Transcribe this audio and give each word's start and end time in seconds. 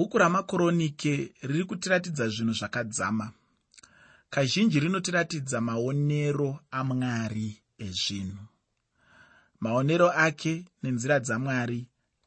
bhuku 0.00 0.18
ramakoronike 0.18 1.32
riri 1.42 1.64
kutiratidza 1.64 2.28
zvinhu 2.28 2.52
zvakadzama. 2.52 3.32
Kazhinji 4.30 4.80
rinotiratidza 4.80 5.60
maonero 5.60 6.58
amwari 6.70 7.62
ezvinhu. 7.78 8.44
Maonero 9.60 10.10
ake 10.10 10.64
nenzira 10.82 11.20
dzamwari 11.20 11.86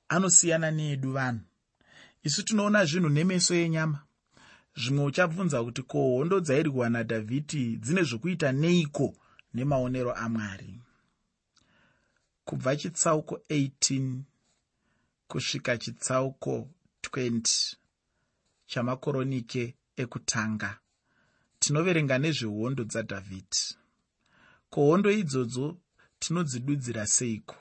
anosiyana 0.10 0.72
needu 0.72 1.12
vanhu. 1.12 1.42
Isu 2.24 2.44
tinoona 2.44 2.86
zvinhu 2.86 3.10
nemeso 3.10 3.56
yenyama. 3.56 4.00
Zvimwe 4.78 5.06
uchabvunza 5.06 5.64
kuti 5.64 5.82
ko 5.82 5.98
hondo 5.98 6.40
dzairwiwa 6.40 6.90
nadhavhidhi 6.90 7.78
dzine 7.78 8.04
zvokuita 8.04 8.52
neiko 8.52 9.16
nemaonero 9.54 10.14
amwari? 10.14 10.80
Kubva 12.46 12.76
chitsauko 12.76 13.36
18 13.50 14.22
kusvika 15.28 15.78
chitsauko 15.78 16.70
20 17.04 17.76
chamakoronike 18.66 19.76
ekutanga. 20.02 20.80
Tinoverenga 21.60 22.18
nezvehondo 22.18 22.84
dzadhavhidhi 22.84 23.64
ko 24.72 24.80
hondo 24.88 25.10
idzodzo 25.12 25.66
tinodzidudzira 26.20 27.08
seiko? 27.08 27.56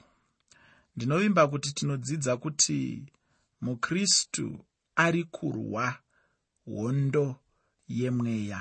Ndinovimba 0.97 1.49
kuti 1.49 1.73
tinodzidza 1.75 2.37
kuti 2.37 2.79
mukristu 3.61 4.47
ari 5.05 5.25
kurwa 5.25 5.85
hondo 6.65 7.37
yemweya. 7.89 8.61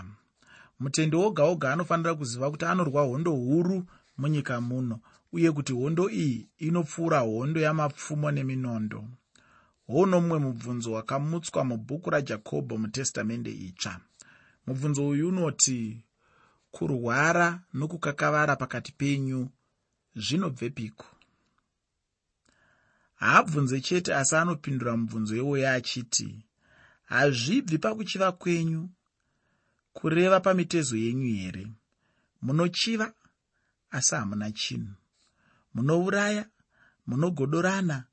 Mutendi 0.79 1.15
woga 1.15 1.43
woga 1.43 1.73
anofanira 1.73 2.15
kuziva 2.15 2.51
kuti 2.51 2.65
anorwa 2.65 3.01
hondo 3.03 3.31
huru 3.31 3.85
munyika 4.17 4.61
muno 4.61 4.99
uye 5.33 5.51
kuti 5.51 5.73
hondo 5.73 6.09
iyi 6.09 6.49
inopfuura 6.57 7.19
hondo 7.19 7.59
yamapfumo 7.61 8.31
neminondo 8.31 9.07
houno 9.91 10.21
mumwe 10.21 10.39
mubvunzo 10.39 10.91
wakamutswa 10.91 11.63
mubhuku 11.69 12.09
rajakobho 12.09 12.77
mutestamende 12.77 13.51
itsva. 13.51 13.99
Mubvunzo 14.67 15.07
uyu 15.07 15.27
unoti 15.29 16.03
kurwara 16.71 17.47
nokukakavara 17.73 18.55
pakati 18.55 18.91
penyu 18.91 19.49
zvinobvepiko 20.15 21.05
haabvunze 23.15 23.81
chete 23.81 24.15
asi 24.15 24.35
anopindura 24.35 24.97
mubvunzo 24.97 25.35
iwoyo 25.35 25.69
achiti 25.69 26.29
hazvibvi 27.03 27.77
pakuchiva 27.77 28.31
kwenyu 28.31 28.89
kureva 29.93 30.39
pamitezo 30.39 30.97
yenyu 30.97 31.35
here? 31.35 31.67
Munochiva 32.41 33.13
asi 33.91 34.15
hamuna 34.15 34.51
chinhu. 34.51 34.93
Munouraya 35.73 36.45
munogodorana 37.07 38.03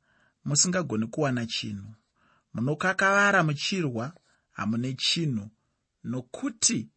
musingagoni 0.48 1.06
kuwana 1.06 1.46
chinhu. 1.46 1.94
Munokakavara 2.54 3.42
muchirwa 3.42 4.12
hamune 4.50 4.94
chinhu 4.94 5.50
nokuti 6.04 6.88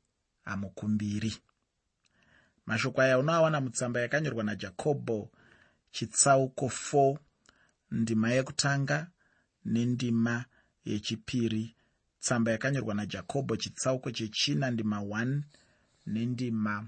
hamukumbiri. 0.44 1.38
Mashoko 2.66 3.02
aya 3.02 3.20
unoawana 3.20 3.62
mutsamba 3.62 4.00
yakanyorwa 4.00 4.44
najakobho 4.44 5.32
chitsauko 5.92 6.66
4 6.66 7.18
ndima 7.92 8.32
yekutanga 8.32 9.08
nendima 9.66 10.46
yechipiri. 10.86 11.76
Tsamba 12.20 12.52
yakanyorwa 12.52 12.94
najakobho 12.96 13.56
chitsauko 13.56 14.12
chechina 14.12 14.72
ndima 14.72 15.00
1 15.00 15.42
nendima 16.06 16.88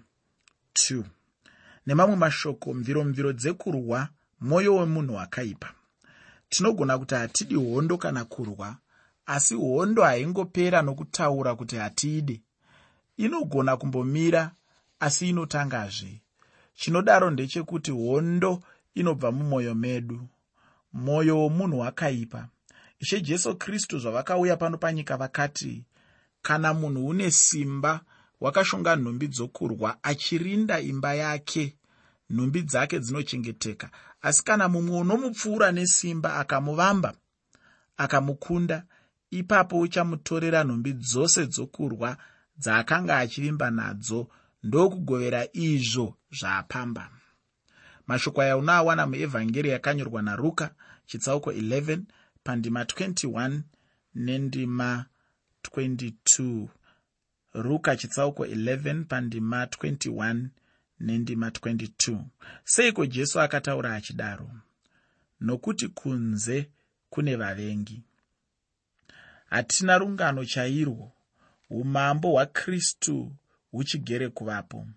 2 0.73 1.03
nemamwe 1.85 2.15
mashoko 2.15 2.73
mviro 2.73 3.03
mviro 3.03 3.33
dzekurwa 3.33 4.09
mwoyo 4.39 4.75
wemunhu 4.75 5.15
wakaipa 5.15 5.73
tinogona 6.53 6.97
kuti 6.97 7.15
hatidi 7.15 7.55
hondo 7.55 7.97
kana 7.97 8.25
kurwa 8.25 8.77
asi 9.25 9.55
hondo 9.55 10.03
haingopera 10.03 10.81
nokutaura 10.81 11.55
kuti 11.55 11.75
hatiide 11.75 12.41
inogona 13.17 13.77
kumbomira 13.77 14.51
asi 14.99 15.29
inotangazve. 15.29 16.21
Chinodaro 16.73 17.29
ndechekuti 17.29 17.91
hondo 17.91 18.63
inobva 18.95 19.31
mumwoyo 19.31 19.75
medu. 19.75 20.27
Mwoyo 20.93 21.39
womunhu 21.39 21.79
wakaipa. 21.79 22.47
Ishe 22.99 23.21
jesu 23.21 23.55
kristu 23.55 23.99
zvavakauya 23.99 24.57
pano 24.57 24.77
panyika 24.77 25.17
vakati 25.17 25.85
kana 26.41 26.73
munhu 26.73 27.07
une 27.07 27.31
simba 27.31 28.01
wakashonga 28.41 28.95
nhumbi 28.95 29.27
dzokurwa 29.27 30.03
achirinda 30.03 30.79
imba 30.79 31.13
yake 31.13 31.75
nhumbi 32.29 32.61
dzake 32.61 32.99
dzinochengeteka 32.99 33.89
asi 34.27 34.43
kana 34.43 34.65
mumwe 34.69 34.97
unomupfuura 34.97 35.71
nesimba 35.71 36.29
akamuvamba 36.41 37.13
akamukunda 38.03 38.77
ipapo 39.39 39.79
uchamutorera 39.79 40.63
nhumbi 40.63 40.91
dzose 40.93 41.41
dzokurwa 41.53 42.17
dzaakanga 42.61 43.13
achivimba 43.17 43.67
nadzo 43.71 44.19
ndokugovera 44.63 45.41
izvo 45.53 46.07
zvaapamba. 46.37 47.09
Mashoko 48.07 48.41
aya 48.41 48.57
unoawana 48.57 49.07
muevhangeri 49.07 49.69
yakanyorwa 49.69 50.21
naruka 50.21 50.65
chitsauko 51.05 51.51
11 51.51 52.01
pandima 52.43 52.83
21 52.83 53.59
nendima 54.15 55.05
22 55.63 56.67
ruka 57.53 57.95
chitsauko 57.95 58.45
11 58.45 59.03
pandima 59.03 59.65
21 59.65 60.47
nendima 60.99 61.49
22 61.49 62.19
seiko 62.63 63.05
jesu 63.05 63.41
akataura 63.41 63.95
achidaro? 63.95 64.49
Nokuti 65.41 65.87
kunze 65.87 66.69
kune 67.09 67.35
vavengi. 67.35 68.01
Hatina 69.49 69.97
rungano 69.97 70.45
chairwo. 70.45 71.11
Umambo 71.69 72.31
hwakristu 72.31 73.31
huchigere 73.71 74.29
kuvapo. 74.29 74.87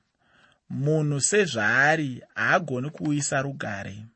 Munhu 0.70 1.20
sezvaari 1.20 2.22
haagoni 2.34 2.90
kuuyisa 2.90 3.42
rugare. 3.42 4.06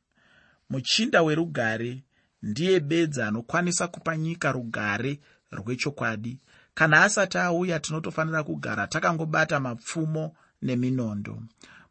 Muchinda 0.70 1.22
werugare 1.22 2.02
ndiye 2.42 2.80
bedza 2.80 3.28
anokwanisa 3.28 3.88
kupa 3.88 4.16
nyika 4.16 4.52
rugare 4.52 5.20
rwechokwadi. 5.50 6.38
Kana 6.74 7.02
asati 7.02 7.38
auya 7.38 7.80
tinotofanira 7.80 8.42
kugara 8.44 8.86
takangobata 8.86 9.60
mapfumo 9.60 10.34
neminondo. 10.62 11.42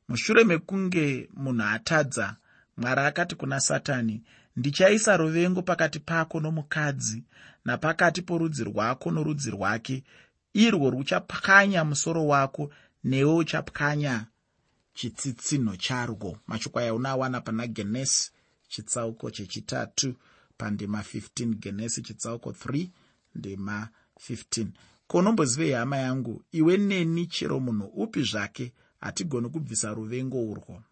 Mushure 0.07 0.43
mekunge 0.43 1.29
munhu 1.33 1.63
atadza 1.63 2.35
mwari 2.77 3.01
akati 3.01 3.35
kuna 3.35 3.59
satani 3.59 4.23
ndichaisa 4.55 5.17
ruvengo 5.17 5.61
pakati 5.61 5.99
pako 5.99 6.39
nomukadzi 6.39 7.23
napakati 7.65 8.21
porudzi 8.21 8.63
rwako 8.63 9.11
norudzi 9.11 9.51
rwake. 9.51 10.03
Irwo 10.53 10.89
ruchapwanya 10.89 11.83
musoro 11.83 12.27
wako 12.27 12.71
newe 13.03 13.33
uchapwanya 13.33 14.25
chitsitsinho 14.93 15.75
charwo. 15.75 16.37
Mashoko 16.47 16.79
aya 16.79 16.93
unoawana 16.93 17.41
pana 17.41 17.67
genesi 17.67 18.31
chitsauko 18.67 19.31
chechitatu 19.31 20.15
pandima 20.57 21.01
15 21.01 21.45
genesi 21.55 22.01
chitsauko 22.01 22.49
3 22.51 22.87
ndima 23.35 23.89
15 24.29 24.67
konombozivei 25.09 25.71
hama 25.71 25.97
yangu 25.97 26.43
iwe 26.51 26.77
neni 26.77 27.25
chero 27.25 27.59
munhu 27.59 27.85
upi 27.85 28.23
zvake 28.23 28.73
hatigoni 29.01 29.49
kubvisa 29.49 29.93
ruvengo 29.93 30.49
urwo? 30.51 30.83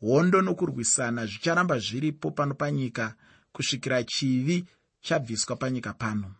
Hondo 0.00 0.42
nokurwisana 0.42 1.26
zvicharamba 1.26 1.78
zviripo 1.78 2.30
pano 2.30 2.54
panyika 2.54 3.14
kusvikira 3.52 4.04
chivi 4.04 4.64
chabviswa 5.00 5.56
panyika 5.56 5.92
pano. 5.92 6.34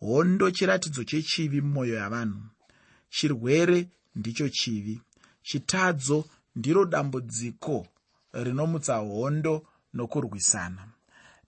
Hondo 0.00 0.50
chiratidzo 0.50 1.04
chechivi 1.04 1.60
mumwoyo 1.60 1.94
yavanhu. 1.94 2.42
Chirwere 3.10 3.88
ndicho 4.14 4.48
chivi. 4.48 5.00
Chitadzo 5.42 6.24
ndiro 6.56 6.84
dambudziko 6.84 7.86
rinomutsa 8.32 8.96
hondo 8.96 9.66
nokurwisana. 9.94 10.88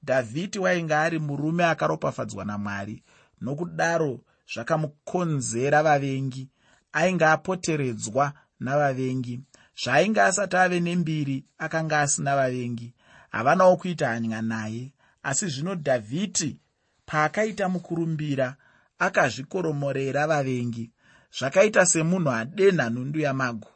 Dhavhidhi 0.04 0.58
wainge 0.58 0.94
ari 0.94 1.18
murume 1.18 1.64
akaropafadzwa 1.64 2.44
namwari. 2.44 3.02
Nokudaro 3.40 4.20
zvakamukonzera 4.52 5.82
vavengi 5.82 6.48
ainge 6.92 7.24
apoteredzwa 7.24 8.32
navavengi. 8.60 9.40
Zvaainge 9.82 10.20
asati 10.20 10.56
ave 10.56 10.80
nembiri 10.80 11.44
akanga 11.58 12.00
asina 12.00 12.36
vavengi. 12.36 12.94
Havanawo 13.30 13.76
kuita 13.76 14.08
hanya 14.08 14.42
naye. 14.42 14.92
Asi 15.22 15.46
zvino 15.46 15.74
dhavhidhi 15.74 16.58
paakaita 17.06 17.68
mukurumbira 17.68 18.56
akazvikoromorera 18.98 20.26
vavengi. 20.26 20.90
Zvakaita 21.38 21.86
semunhu 21.86 22.30
adenha 22.30 22.90
nhundu 22.90 23.20
yamago. 23.20 23.68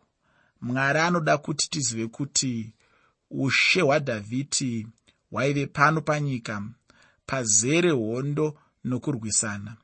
Mwari 0.61 0.99
anoda 0.99 1.39
kuti 1.39 1.71
tizive 1.71 2.07
kuti 2.07 2.73
ushe 3.31 3.81
hwadhavhidhi 3.81 4.87
hwaive 5.31 5.67
pano 5.67 6.01
panyika 6.01 6.63
pazere 7.27 7.91
hondo 7.91 8.59
nokurwisana 8.85 9.77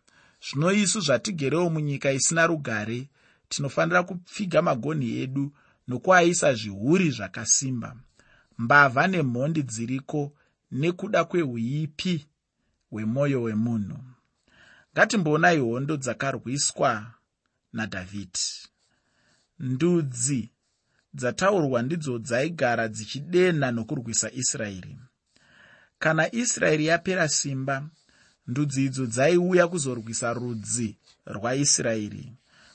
zvino 0.44 0.72
isu 0.72 1.00
zvatigerewo 1.00 1.70
munyika 1.70 2.12
isina 2.12 2.46
rugare 2.46 3.08
tinofanira 3.48 4.02
kupfiga 4.02 4.62
magonhi 4.62 5.22
edu 5.22 5.52
nokuaisa 5.88 6.54
zviuri 6.54 7.10
zvakasimba. 7.10 7.96
Mbavha 8.58 9.06
nemhondi 9.06 9.62
dziriko 9.62 10.32
nekuda 10.72 11.24
kweuipi 11.24 12.26
hwemwoyo 12.90 13.42
wemunhu. 13.42 13.98
Ngatimboonai 14.92 15.58
hondo 15.58 15.96
dzakarwiswa 15.96 17.12
nadhavhidhi. 17.72 18.48
Ndudzi 19.58 20.50
dzataurwa 21.14 21.82
ndidzo 21.82 22.18
dzaigara 22.18 22.88
dzichidenha 22.88 23.70
nokurwisa 23.70 24.32
israeri. 24.32 24.98
Kana 25.98 26.34
israeri 26.34 26.86
yapera 26.86 27.28
simba 27.28 27.76
ndudzi 28.46 28.84
idzo 28.84 29.06
dzaiuya 29.06 29.68
kuzorwisa 29.68 30.32
rudzi 30.32 30.88
rwaisraeri 31.34 32.24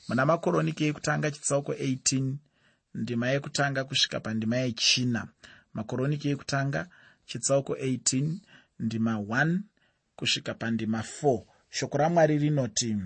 muna 0.08 0.26
makoroniki 0.26 0.82
ekutanga 0.90 1.30
chitsauko 1.30 1.72
18 1.72 2.34
ndima 2.94 3.26
yekutanga 3.32 3.84
kusvika 3.84 4.20
pandima 4.20 4.56
yechina. 4.56 5.22
Makoroniki 5.74 6.28
ekutanga 6.34 6.80
chitsauko 7.28 7.72
18 7.74 8.36
ndima 8.78 9.12
1 9.14 9.58
kusvika 10.16 10.54
pandima 10.54 11.00
4 11.22 11.42
shoko 11.70 11.98
ramwari 11.98 12.38
rinoti 12.38 12.96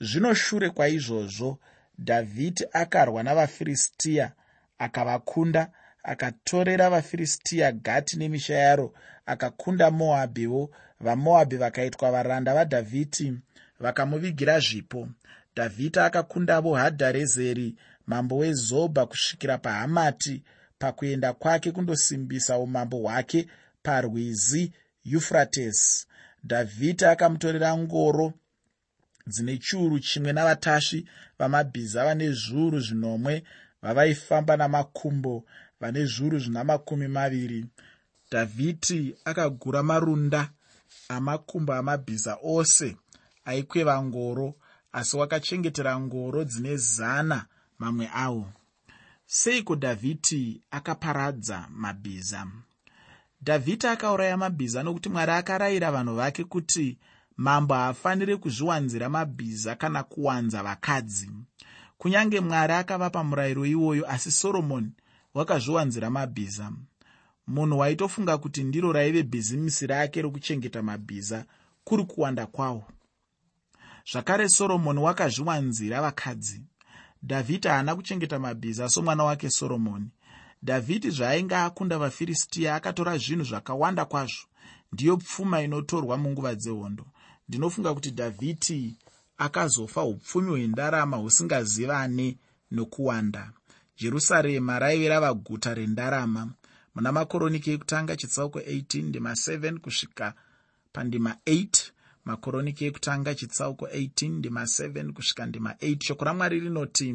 zvino 0.00 0.34
shure 0.34 0.70
kwaizvozvo 0.70 1.58
dhavhidhi 1.98 2.64
akarwa 2.72 3.22
navafiristiya 3.22 4.32
akavakunda 4.78 5.62
akatorera 6.02 6.90
vafiristiya 6.90 7.72
gati 7.72 8.16
nemisha 8.16 8.54
yaro 8.54 8.94
akakunda 9.26 9.90
moabhiwo 9.90 10.70
vamoabhi 11.00 11.56
vakaitwa 11.56 12.10
varanda 12.10 12.54
vadhavhidhi 12.54 13.34
vakamuvigira 13.80 14.60
zvipo. 14.60 15.08
Dhavhidhi 15.56 16.00
akakundavo 16.00 16.74
hadharezeri 16.74 17.76
mambo 18.06 18.36
wezobha 18.36 19.06
kusvikira 19.06 19.58
pahamati 19.58 20.42
pakuenda 20.78 21.32
kwake 21.32 21.72
kundosimbisa 21.72 22.58
umambo 22.58 22.96
hwake 22.98 23.48
parwizi 23.82 24.72
yufratesi 25.04 26.06
dhavhidhi 26.44 27.04
akamutorera 27.04 27.76
ngoro 27.76 28.32
dzine 29.26 29.58
chiuru 29.58 29.98
chimwe 30.00 30.32
navatasvi 30.32 31.08
vamabhiza 31.38 32.04
vane 32.04 32.32
zviuru 32.32 32.80
zvinomwe 32.80 33.44
vavaifamba 33.82 34.56
namakumbo 34.56 35.44
vane 35.80 36.04
zviuru 36.04 36.38
zvina 36.38 36.64
makumi 36.64 37.08
maviri. 37.08 37.66
Dhavhidhi 38.30 39.16
akagura 39.24 39.82
marunda 39.82 40.50
amakumbo 41.08 41.74
amabhiza 41.74 42.38
ose 42.42 42.96
aikweva 43.44 44.02
ngoro 44.02 44.54
asi 44.92 45.16
wakachengetera 45.16 46.00
ngoro 46.00 46.44
dzine 46.44 46.76
zana 46.76 47.46
mamwe 47.78 48.10
awo. 48.14 48.52
Seiko 49.26 49.74
dhavhidhi 49.76 50.62
akaparadza 50.70 51.68
mabhiza? 51.70 52.46
Dhavhidhi 53.42 53.86
akauraya 53.86 54.36
mabhiza 54.36 54.82
nokuti 54.82 55.08
mwari 55.08 55.32
akarayira 55.32 55.92
vanhu 55.92 56.14
vake 56.14 56.44
kuti 56.44 56.98
mambo 57.36 57.74
haafaniri 57.74 58.36
kuzviwanzira 58.36 59.08
mabhiza 59.08 59.74
kana 59.76 60.02
kuwanza 60.02 60.62
vakadzi. 60.62 61.30
Kunyange 61.98 62.40
mwari 62.40 62.72
akavapa 62.72 63.24
murayiro 63.24 63.66
iwoyo 63.66 64.10
asi 64.10 64.30
soromoni 64.30 64.92
wakazviwanzira 65.34 66.10
mabhiza 66.10 66.72
munhu 67.48 67.78
waitofunga 67.78 68.38
kuti 68.38 68.64
ndiro 68.64 68.92
raive 68.92 69.22
bhizimisi 69.22 69.86
rake 69.86 70.22
rokuchengeta 70.22 70.82
mabhiza 70.82 71.44
kuri 71.84 72.04
kuwanda 72.04 72.46
kwawo. 72.46 72.84
Zvakare 74.12 74.48
soromoni 74.48 75.00
wakazviwanzira 75.00 76.00
vakadzi. 76.02 76.62
Dhavhidhi 77.22 77.68
haana 77.68 77.96
kuchengeta 77.96 78.38
mabhiza 78.38 78.88
somwana 78.88 79.24
wake 79.24 79.50
soromoni. 79.50 80.10
Dhavhidhi 80.62 81.10
zvaainge 81.10 81.56
akunda 81.56 81.98
vafiristiya 81.98 82.74
akatora 82.74 83.18
zvinhu 83.18 83.44
zvakawanda 83.44 84.04
kwazvo. 84.04 84.46
Ndiyo 84.92 85.16
pfuma 85.16 85.62
inotorwa 85.62 86.16
munguva 86.16 86.54
dzehondo. 86.54 87.06
Ndinofunga 87.48 87.94
kuti 87.94 88.10
dhavhidhi 88.10 88.96
akazofa 89.38 90.02
upfumi 90.02 90.50
hwendarama 90.50 91.16
husingazivane 91.16 92.36
nokuwanda. 92.70 93.52
Jerusarema 93.96 94.78
raive 94.78 95.08
rava 95.08 95.34
guta 95.34 95.74
rendarama 95.74 96.52
muna 96.98 97.12
makoroniki 97.12 97.70
ekutanga 97.70 98.16
chitsauko 98.16 98.58
18 98.58 99.02
ndima 99.08 99.32
7 99.32 99.78
kusvika 99.78 100.34
pandima 100.92 101.36
8 101.46 101.90
makoroniki 102.24 102.84
ekutanga 102.84 103.34
chitsauko 103.34 103.86
18 103.86 104.30
ndima 104.38 104.62
7 104.62 105.12
kusvika 105.12 105.46
ndima 105.46 105.70
8 105.72 106.04
shoko 106.04 106.24
ramwari 106.24 106.60
rinoti 106.60 107.08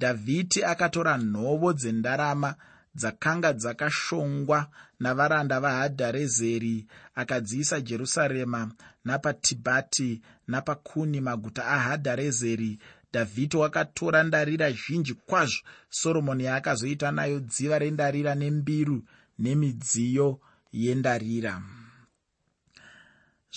dhavhidhi 0.00 0.64
akatora 0.64 1.18
nhovo 1.18 1.72
dzendarama 1.72 2.54
dzakanga 2.94 3.52
dzakashongwa 3.52 4.58
navaranda 5.00 5.60
vahadharezeri 5.60 6.86
akadziisa 7.14 7.80
jerusarema 7.80 8.70
napatibhati 9.04 10.20
napakuni 10.46 11.20
maguta 11.20 11.66
ahadharezeri 11.66 12.78
dhavhidhi 13.12 13.56
wakatora 13.56 14.22
ndarira 14.22 14.72
zhinji 14.72 15.14
kwazvo. 15.14 15.60
Soromoni 15.90 16.44
yaakazoita 16.44 17.10
nayo 17.10 17.40
dziva 17.40 17.78
rendarira 17.78 18.34
nembiru 18.34 19.04
nemidziyo 19.38 20.40
yendarira. 20.72 21.62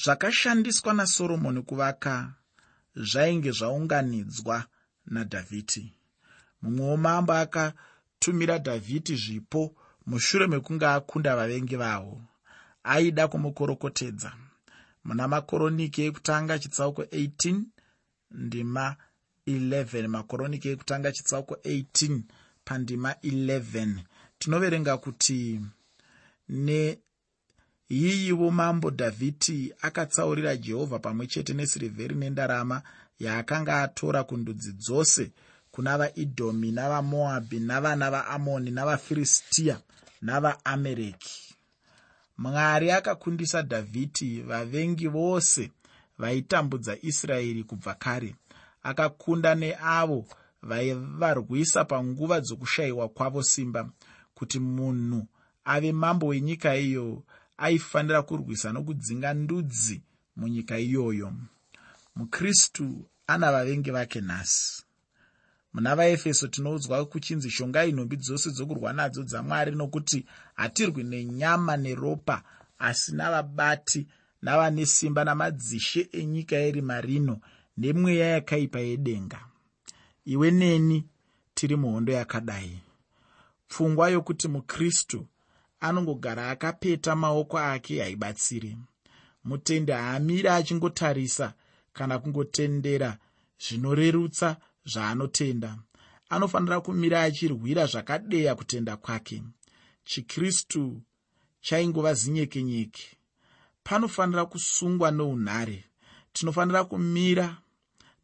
Zvakashandiswa 0.04 0.94
nasoromoni 0.94 1.62
kuvaka 1.62 2.34
zvainge 2.96 3.52
zvaunganidzwa 3.52 4.66
nadhavhidhi. 5.06 5.94
Mumwe 6.62 6.86
womambo 6.90 7.34
akatumira 7.34 8.58
dhavhidhi 8.58 9.16
zvipo 9.16 9.76
mushure 10.06 10.48
mekunge 10.48 10.86
akunda 10.86 11.36
vavengi 11.36 11.76
vavo. 11.76 12.22
Aida 12.84 13.28
kumukorokotedza. 13.28 14.32
Muna 15.06 15.28
makoroniki 15.28 16.02
ekutanga 16.08 16.60
chitsauko 16.60 17.02
18 17.02 17.62
ndima 18.32 18.96
11 19.48 20.08
makoroniki 20.08 20.70
ekutanga 20.70 21.12
chitsauko 21.12 21.54
18 21.54 22.20
pandima 22.66 23.12
11 23.12 23.98
tinoverenga 24.40 24.98
kuti 24.98 25.62
neiyiwo 26.50 28.52
mambo 28.52 28.90
dhavhidhi 28.90 29.74
akatsaurira 29.82 30.58
jehovha 30.58 31.00
pamwe 31.00 31.28
chete 31.28 31.54
nesirivheri 31.54 32.16
nendarama 32.16 32.82
yaakanga 33.20 33.84
atora 33.84 34.24
kundudzi 34.24 34.74
dzose 34.74 35.32
kuna 35.72 35.98
vaidhomi 35.98 36.72
navamoabhi 36.72 37.60
navana 37.60 38.12
vaamoni 38.12 38.72
navafiristiya 38.72 39.82
navaamereki 40.22 41.56
mwari 42.38 42.92
akakundisa 42.92 43.62
dhavhidhi 43.62 44.42
vavengi 44.42 45.08
vose 45.08 45.72
vaitambudza 46.18 46.98
israeri 47.02 47.64
kubva 47.64 47.94
kare 47.94 48.36
akakunda 48.90 49.56
neavo 49.56 50.20
vaivarwisa 50.70 51.86
panguva 51.86 52.42
dzokushayiwa 52.42 53.10
kwavo 53.10 53.44
simba 53.44 53.90
kuti 54.38 54.60
munhu 54.60 55.28
ave 55.66 55.92
mambo 55.92 56.28
wenyika 56.28 56.76
iyo 56.78 57.24
aifanira 57.58 58.22
kurwisa 58.22 58.72
nokudzinga 58.72 59.34
ndudzi 59.34 60.02
munyika 60.36 60.80
iyoyo. 60.80 61.34
Mukristu 62.16 63.10
ana 63.28 63.52
vavengi 63.52 63.92
vake 63.92 64.22
nhasi. 64.22 64.84
Muna 65.74 65.96
vaefeso 65.96 66.48
tinoudzwa 66.48 67.06
kuchinzi 67.06 67.50
shongai 67.52 67.92
nhumbi 67.92 68.18
dzose 68.18 68.50
dzokurwa 68.52 68.94
nadzo 68.94 69.24
dzamwari 69.24 69.72
nokuti 69.72 70.26
hatirwi 70.56 71.04
nenyama 71.04 71.78
neropa 71.78 72.44
asi 72.80 73.16
navabati 73.16 74.08
navane 74.42 74.86
simba 74.86 75.24
namadzishe 75.24 76.10
enyika 76.12 76.56
yerima 76.56 77.02
rino 77.02 77.40
nemweya 77.78 78.28
yakaipa 78.28 78.80
yedenga. 78.80 79.46
Iwe 80.26 80.52
neni 80.52 81.06
tiri 81.54 81.76
muhondo 81.76 82.14
yakadai. 82.14 82.80
Pfungwa 83.68 84.10
yokuti 84.10 84.48
mukristu 84.48 85.28
anongogara 85.80 86.50
akapeta 86.50 87.16
maoko 87.16 87.60
ake 87.60 88.02
haibatsiri 88.02 88.78
mutende 89.46 89.94
haamiri 89.94 90.50
achingotarisa 90.50 91.54
kana 91.94 92.20
kungotendera 92.20 93.18
zvinorerutsa 93.60 94.58
zvaanotenda. 94.86 95.78
Anofanira 96.30 96.82
kumira 96.82 97.24
achirwira 97.24 97.86
zvakadeya 97.86 98.56
kutenda 98.56 98.98
kwake. 98.98 99.44
Chikristu 100.04 101.02
chaingova 101.62 102.14
zinyekenyeke. 102.14 103.18
Panofanira 103.84 104.46
kusungwa 104.46 105.12
nounhare. 105.12 105.86
Tinofanira 106.34 106.84
kumira 106.84 107.58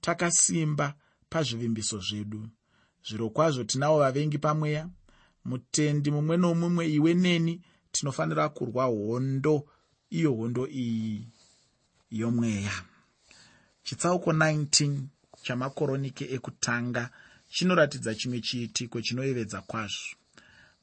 takasimba 0.02 0.94
pazvivimbiso 1.30 2.00
zvedu. 2.00 2.50
Zviro 3.08 3.30
kwazvo 3.30 3.64
tinavo 3.64 4.00
vavengi 4.00 4.38
pamweya 4.38 4.90
mutendi 5.46 6.12
mumwe 6.12 6.38
nomumwe 6.38 6.84
iwe 6.98 7.14
neni 7.14 7.62
tinofanira 7.92 8.50
kurwa 8.50 8.86
hondo 8.86 9.68
iyo 10.10 10.34
hondo 10.34 10.68
iyi 10.68 11.28
yomweya. 12.12 12.76
Chitsauko 13.84 14.32
19 14.32 15.02
chamakoronike 15.44 16.26
ekutanga 16.36 17.10
chinoratidza 17.50 18.16
chimwe 18.16 18.40
chiitiko 18.42 19.02
chinoyevedza 19.02 19.62
kwazvo. 19.62 20.16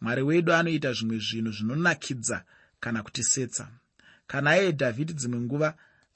Mwari 0.01 0.23
wedu 0.23 0.53
anoita 0.55 0.93
zvimwe 0.93 1.19
zvinhu 1.19 1.53
zvinonakidza 1.53 2.45
kana 2.81 3.03
kutisetsa. 3.03 3.69
Kana 4.27 4.51
aiye 4.51 4.73
dhavhidhi 4.73 5.13
dzimwe 5.13 5.41
nguva 5.41 5.69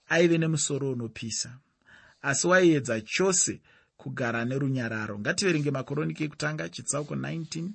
aive 0.09 0.39
nemusoro 0.39 0.93
unopisa 0.93 1.59
asi 2.23 2.47
waiedza 2.47 3.01
chose 3.01 3.61
kugara 3.97 4.45
nerunyararo. 4.45 5.19
Ngativerenge 5.19 5.71
makoroniki 5.71 6.25
ekutanga 6.25 6.69
chitsauko 6.69 7.15
19 7.15 7.69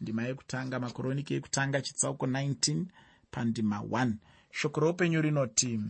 ndima 0.00 0.22
yekutanga 0.22 0.80
makoroniki 0.80 1.34
ekutanga 1.34 1.80
chitsauko 1.80 2.26
19 2.26 2.84
pandima 3.30 3.78
1 3.78 4.12
shoko 4.50 4.80
roupenyu 4.80 5.20
rinoti 5.22 5.80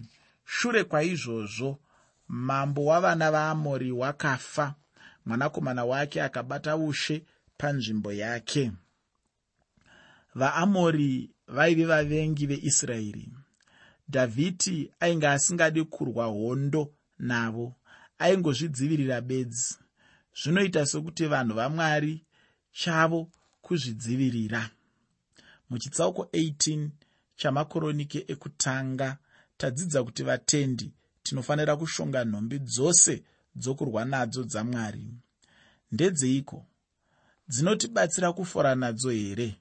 shure 0.45 0.85
kwaizvozvo 0.85 1.78
mambo 2.28 2.85
wavana 2.85 3.31
vaamori 3.31 3.92
wakafa. 3.92 4.75
Mwanakomana 5.26 5.85
wake 5.85 6.23
akabata 6.23 6.76
ushe 6.76 7.25
panzvimbo 7.59 8.12
yake. 8.12 8.73
Vaamori 10.35 11.31
vaive 11.49 11.85
vavengi 11.85 12.47
veisraeri. 12.47 13.28
Dhavhidhi 14.09 14.92
ainge 15.00 15.28
asingadi 15.28 15.85
kurwa 15.85 16.26
hondo 16.26 16.92
navo 17.19 17.75
aingozvidzivirira 18.25 19.21
bedzi. 19.21 19.75
Zvinoita 20.41 20.87
sekuti 20.87 21.25
vanhu 21.26 21.55
vamwari 21.55 22.25
chavo 22.81 23.21
kuzvidzivirira. 23.64 24.62
Muchitsauko 25.71 26.23
18 26.23 26.88
chamakoronike 27.37 28.25
ekutanga 28.33 29.19
tadzidza 29.57 30.05
kuti 30.05 30.23
vatendi 30.23 30.93
tinofanira 31.23 31.76
kushonga 31.76 32.25
nhumbi 32.25 32.59
dzose 32.59 33.14
dzokurwa 33.61 34.05
nadzo 34.05 34.43
dzamwari 34.45 35.05
ndedzeiko? 35.93 36.67
Dzinotibatsira 37.49 38.33
kufora 38.33 38.75
nadzo 38.75 39.11
here? 39.11 39.57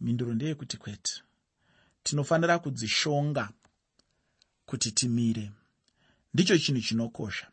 Minduro 0.00 0.34
ndeyekuti 0.34 0.76
kwete. 0.76 1.22
Tinofanira 2.02 2.58
kudzishonga 2.58 3.48
kuti 4.66 4.92
timire. 4.92 5.50
Ndicho 6.34 6.58
chinhu 6.58 6.80
chinokosha 6.80 7.46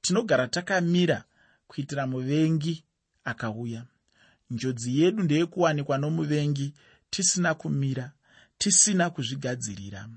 tinogara 0.00 0.48
takamira 0.48 1.24
kuitira 1.68 2.06
muvengi 2.06 2.84
akauya. 3.24 3.84
Njodzi 4.50 5.00
yedu 5.00 5.22
ndeyekuwanikwa 5.22 5.98
nomuvengi 5.98 6.74
tisina 7.10 7.54
kumira 7.54 8.12
tisina 8.58 9.10
kuzvigadzirira. 9.10 10.08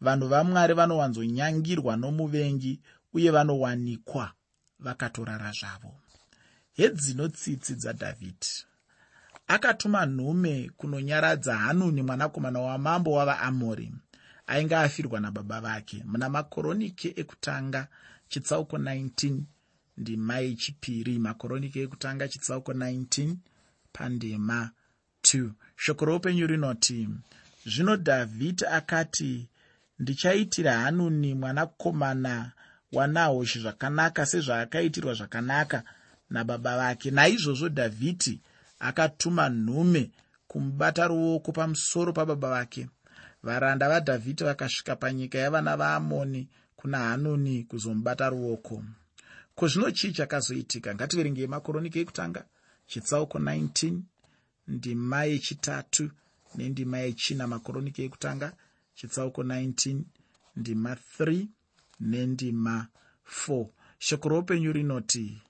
Vanhu 0.00 0.28
vamwari 0.28 0.74
vanowanzonyangirwa 0.74 1.96
nomuvengi 1.96 2.80
uye 3.14 3.30
vanowanikwa 3.30 4.32
vakatorara 4.78 5.52
zvavo. 5.52 5.94
Hedzino 6.72 7.28
tsitsi 7.28 7.74
dzadhavhidhi. 7.74 8.64
Akatuma 9.46 10.06
nhume 10.06 10.70
kunonyaradza 10.76 11.56
hanuni 11.56 12.02
mwanakomana 12.02 12.60
wamambo 12.60 13.12
wavaamori 13.12 13.92
ainge 14.46 14.76
afirwa 14.76 15.20
nababa 15.20 15.60
vake 15.60 16.02
muna 16.04 16.28
makoronike 16.28 17.08
ekutanga 17.16 17.88
chitsauko 18.28 18.76
19 18.76 19.40
ndima 19.96 20.38
yechipiri 20.38 21.18
makoronike 21.18 21.80
ekutanga 21.82 22.28
chitsauko 22.28 22.72
19 22.72 23.34
pandima 23.92 24.70
2 25.22 25.50
shoko 25.76 26.04
roupenyu 26.04 26.46
rinoti 26.46 27.08
zvino 27.66 27.96
dhavhidhi 27.96 28.64
akati 28.78 29.48
ndichaitira 29.98 30.72
hanuni 30.78 31.34
mwanakomana 31.34 32.52
wanahoshi 32.92 33.58
zvakanaka 33.64 34.26
sezvaakaitirwa 34.26 35.14
zvakanaka 35.14 35.82
nababa 36.30 36.76
vake. 36.76 37.10
Naizvozvo 37.10 37.68
dhavhidhi 37.68 38.40
akatuma 38.78 39.48
nhume 39.48 40.10
kumubata 40.48 41.06
ruoko 41.06 41.52
pamusoro 41.52 42.12
pababa 42.12 42.50
vake. 42.50 42.88
Varanda 43.42 43.88
vadhavhidhi 43.88 44.44
vakasvika 44.44 44.96
panyika 44.96 45.38
yavana 45.38 45.76
vaamoni 45.76 46.48
kuna 46.76 46.98
hanuni 46.98 47.64
kuzomubata 47.64 48.28
ruoko. 48.28 48.84
Ko 49.54 49.68
zvino 49.68 49.90
chii 49.90 50.12
chakazoitika? 50.12 50.94
Ngativerengei 50.94 51.46
makoroniki 51.46 51.98
ekutanga 51.98 52.44
chitsauko 52.86 53.38
19 53.38 54.00
ndima 54.68 55.24
yechitatu 55.24 56.10
nendima 56.56 56.98
yechina 56.98 57.46
makoroniki 57.46 58.02
ekutanga 58.02 58.48
chitsauko 58.96 59.42
19 59.42 60.00
ndima 60.56 60.96
3 61.18 61.46
nendima 62.00 62.86
4 63.48 63.66
shoko 63.98 64.28
roupenyu 64.28 64.72
rinoti 64.72 65.42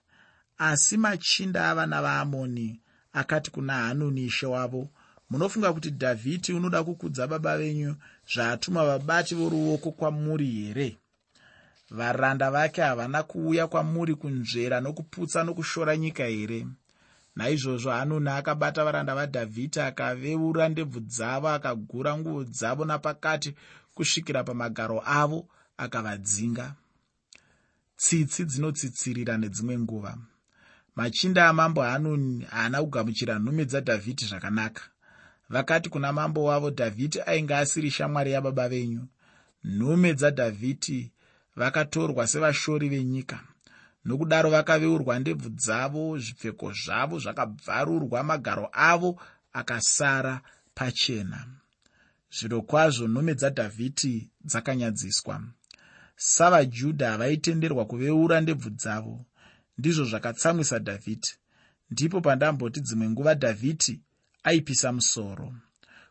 asi 0.58 0.96
machinda 0.96 1.70
avana 1.70 2.02
vaamoni 2.02 2.80
akati 3.12 3.50
kuna 3.50 3.72
hanuni 3.72 4.24
ishe 4.24 4.46
wavo 4.46 4.82
munofunga 5.30 5.72
kuti 5.72 5.90
dhavhidhi 5.90 6.52
unoda 6.52 6.84
kukudza 6.84 7.26
baba 7.26 7.58
venyu 7.58 7.96
zvaatuma 8.32 8.84
vabati 8.88 9.34
voruoko 9.34 9.92
kwamuri 9.92 10.50
here 10.50 10.98
varanda 11.90 12.50
vake 12.50 12.82
havana 12.82 13.22
kuuya 13.22 13.66
kwamuri 13.66 14.14
kunzvera 14.14 14.80
nokuputsa 14.80 15.44
nokushora 15.44 15.96
nyika 15.96 16.24
here. 16.24 16.66
Naizvozvo 17.36 17.90
hanuni 17.90 18.28
akabata 18.28 18.84
varanda 18.84 19.14
vadhavhidhi 19.14 19.80
akaveura 19.80 20.68
ndebvu 20.68 21.00
dzavo 21.00 21.48
akagura 21.48 22.18
nguo 22.18 22.44
dzavo 22.44 22.84
napakati 22.84 23.54
kusvikira 23.94 24.44
pamagaro 24.44 25.02
avo 25.06 25.48
akavadzinga. 25.76 26.74
Tsitsi 27.96 28.44
dzinotsitsirira 28.44 29.36
nedzimwe 29.38 29.78
nguva. 29.78 30.18
Machinda 30.96 31.48
amambo 31.48 31.82
hanuni 31.82 32.44
haana 32.44 32.82
kugamuchira 32.82 33.38
nhume 33.38 33.64
dzadhavhidhi 33.64 34.24
zvakanaka. 34.24 34.82
Vakati 35.48 35.88
kuna 35.88 36.12
mambo 36.12 36.44
wavo 36.44 36.70
dhavhidhi 36.70 37.20
ainge 37.26 37.54
asiri 37.54 37.90
shamwari 37.90 38.32
yababa 38.32 38.68
venyu. 38.68 39.06
Nhume 39.64 40.14
dzadhavhidhi 40.14 41.12
vakatorwa 41.56 42.26
sevashori 42.26 42.88
venyika. 42.88 43.40
Nokudaro 44.04 44.50
vakaveurwa 44.50 45.18
ndebvu 45.18 45.48
dzavo 45.48 46.18
zvipfeko 46.18 46.72
zvavo 46.72 47.18
zvakabvarurwa 47.18 48.22
magaro 48.22 48.68
avo 48.72 49.20
akasara 49.52 50.40
pachena. 50.74 51.46
Zviro 52.36 52.62
kwazvo 52.62 53.08
nhume 53.08 53.34
dzadhavhidhi 53.34 54.30
dzakanyadziswa. 54.44 55.42
Savajudha 56.16 57.10
havaitenderwa 57.10 57.84
kuveura 57.84 58.40
ndebvu 58.40 58.70
dzavo. 58.70 59.24
Ndizvo 59.78 60.04
zvakatsamwisa 60.04 60.78
dhavhidhi. 60.78 61.32
Ndipo 61.90 62.20
pandamboti 62.20 62.80
dzimwe 62.80 63.10
nguva 63.10 63.34
dhavhidhi 63.34 64.00
aipisa 64.42 64.92
musoro. 64.92 65.54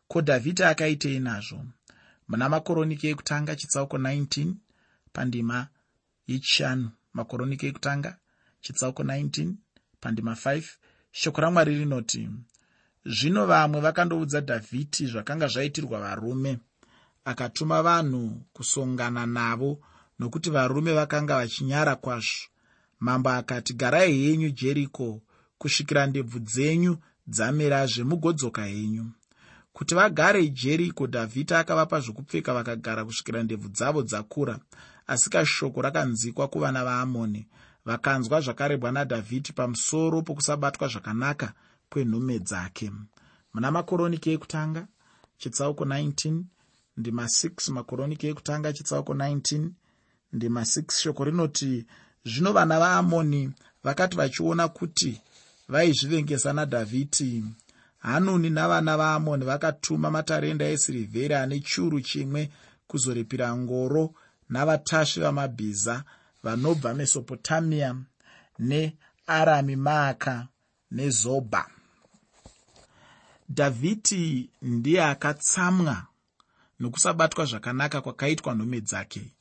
Ko 0.08 0.22
dhavhidhi 0.22 0.64
akaitei 0.64 1.20
nazvo? 1.20 1.66
Muna 2.28 2.50
makoroniki 2.50 3.08
ekutanga 3.08 3.56
chitsauko 3.56 3.98
19 3.98 4.54
pandima 5.16 5.58
yechishanu 6.30 6.88
makoroniki 7.18 7.66
ekutanga 7.70 8.12
chitsauko 8.64 9.02
19 9.04 9.54
pandima 10.04 10.34
5 10.34 10.64
shoko 11.20 11.40
ramwari 11.44 11.74
rinoti 11.80 12.22
zvino 13.16 13.42
vamwe 13.52 13.80
vakandoudza 13.86 14.40
dhavhidhi 14.50 15.04
zvakanga 15.12 15.48
zvaitirwa 15.54 15.98
varume 16.06 16.54
akatuma 17.26 17.78
vanhu 17.88 18.22
kusongana 18.56 19.26
navo 19.26 19.72
nokuti 20.20 20.50
varume 20.50 20.94
vakanga 20.94 21.36
vachinyara 21.36 21.96
kwazvo. 21.96 22.48
Mambo 23.00 23.30
akati 23.30 23.74
garai 23.74 24.24
henyu 24.24 24.50
jeriko 24.50 25.22
kusvikira 25.58 26.08
ndebvu 26.08 26.40
dzenyu 26.40 26.98
dzamerazve 27.28 28.04
mugodzoka 28.04 28.66
henyu. 28.66 29.06
Kuti 29.74 29.96
vagare 29.96 30.48
jeriko 30.48 31.08
dhavhidhi 31.08 31.54
akavapa 31.54 32.00
zvokupfeka 32.00 32.54
vakagara 32.54 33.06
kusvikira 33.06 33.44
ndebvu 33.44 33.70
dzavo 33.70 34.04
dzakura 34.04 34.60
asi 35.08 35.30
kashoko 35.30 35.82
rakanzikwa 35.82 36.48
kuvana 36.48 36.84
vaamoni. 36.84 37.48
Vakanzwa 37.86 38.42
zvakarebwa 38.42 38.92
nadhavhidhi 38.92 39.54
pamusoro 39.54 40.22
pokusabatwa 40.22 40.88
zvakanaka 40.88 41.54
kwenhume 41.90 42.40
dzake. 42.40 42.92
Muna 43.54 43.72
makoroniki 43.72 44.30
ekutanga 44.32 44.88
chitsauko 45.38 45.86
19 45.86 46.44
ndima 46.98 47.24
6 47.24 47.72
makoroniki 47.72 48.28
ekutanga 48.28 48.74
chitsauko 48.74 49.14
19 49.14 49.70
ndima 50.34 50.62
6 50.62 50.92
shoko 51.02 51.24
rinoti 51.24 51.86
zvino 52.26 52.54
vana 52.54 52.80
vaamoni 52.80 53.52
vakati 53.84 54.18
vachiona 54.18 54.68
kuti 54.68 55.22
vaizvivengesa 55.68 56.54
nadhavhidhi 56.54 57.44
hanuni 57.98 58.50
navana 58.50 58.98
vaamoni 58.98 59.46
vakatuma 59.46 60.12
matarenda 60.12 60.66
esirivheri 60.66 61.34
ane 61.34 61.60
chiuru 61.60 62.02
chimwe 62.02 62.42
kuzoripira 62.88 63.58
ngoro 63.58 64.14
navatasvi 64.50 65.22
vamabhiza 65.22 66.04
vanobva 66.44 66.94
mesopotamia 66.94 67.96
nearami 68.60 69.76
maaka 69.76 70.48
nezobha. 70.92 71.66
Dhavhidhi 73.50 74.50
ndiye 74.62 75.04
akatsamwa 75.04 76.08
nokusabatwa 76.80 77.46
zvakanaka 77.46 78.02
kwakaitwa 78.02 78.56
nhume 78.56 78.82
dzake. 78.82 79.32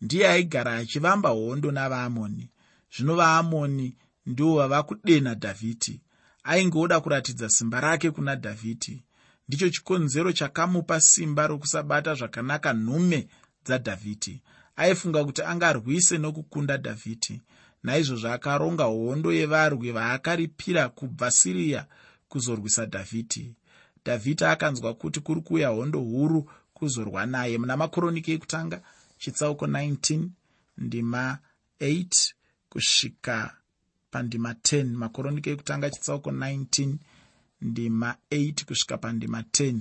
Ndiye 0.00 0.28
aigara 0.28 0.76
achivamba 0.76 1.28
hondo 1.28 1.70
navaamoni. 1.70 2.50
Zvino 2.96 3.14
vaamoni 3.16 3.96
ndivo 4.26 4.56
vava 4.56 4.82
kudenha 4.82 5.34
dhavhidhi. 5.34 6.00
Aingeoda 6.42 7.00
kuratidza 7.00 7.48
simba 7.48 7.80
rake 7.80 8.10
kuna 8.10 8.36
dhavhidhi. 8.36 9.04
Ndicho 9.48 9.70
chikonzero 9.70 10.32
chakamupa 10.32 11.00
simba 11.00 11.46
rokusabata 11.46 12.14
zvakanaka 12.14 12.72
nhume 12.72 13.28
dzadhavhidhi 13.64 14.42
aifunga 14.82 15.24
kuti 15.24 15.42
angarwise 15.42 16.18
nokukunda 16.18 16.76
dhavhidhi 16.76 17.34
naizvozvo 17.82 18.28
akaronga 18.36 18.84
hondo 18.84 19.32
yevarwi 19.32 19.90
vaakaripira 19.96 20.88
kubva 20.88 21.30
siriya 21.30 21.86
kuzorwisa 22.28 22.86
dhavhidhi 22.86 23.54
dhavhidhi 24.04 24.44
akanzwa 24.44 24.94
kuti 24.94 25.20
kuri 25.20 25.40
kuuya 25.40 25.68
hondo 25.68 26.00
huru 26.00 26.50
kuzorwa 26.74 27.26
naye. 27.26 27.58
Muna 27.58 27.76
makoroniki 27.76 28.32
ekutanga 28.32 28.82
chitsauko 29.18 29.66
19 29.66 30.28
ndima 30.78 31.38
8 31.80 32.32
kusvika 32.68 33.56
pandima 34.10 34.52
10 34.52 34.84
makoroniki 34.84 35.50
ekutanga 35.50 35.90
chitsauko 35.90 36.30
19 36.30 36.94
ndima 37.60 38.16
8 38.30 38.64
kusvika 38.64 38.98
pandima 38.98 39.40
10 39.40 39.74